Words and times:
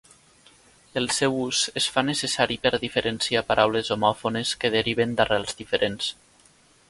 El 1.01 1.09
seu 1.17 1.35
ús 1.41 1.59
es 1.81 1.87
fa 1.97 2.03
necessari 2.07 2.57
per 2.63 2.71
diferenciar 2.85 3.45
paraules 3.51 3.93
homòfones 3.97 4.55
que 4.63 4.75
deriven 4.79 5.17
d'arrels 5.19 5.59
diferents. 5.63 6.11